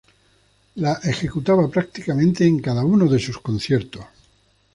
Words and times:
La 0.77 0.93
ejecutaba 1.03 1.69
prácticamente 1.69 2.43
en 2.43 2.59
cada 2.59 2.83
uno 2.83 3.05
de 3.07 3.19
sus 3.19 3.37
conciertos. 3.37 4.03